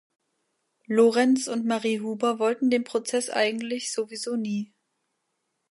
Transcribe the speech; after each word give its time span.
Lorenz 0.87 1.47
und 1.47 1.67
Marie 1.67 1.99
Huber 1.99 2.39
wollten 2.39 2.71
den 2.71 2.83
Prozess 2.83 3.29
eigentlich 3.29 3.93
sowieso 3.93 4.35
nie. 4.35 4.73